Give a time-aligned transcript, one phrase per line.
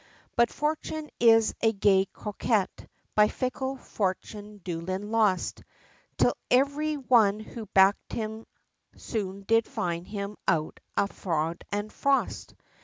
[0.35, 5.61] But fortune is a gay coquette; by fickle fortune, Doolin lost,
[6.17, 8.47] Till every one who backed him,
[8.95, 12.55] soon did find him out a fraud and frost.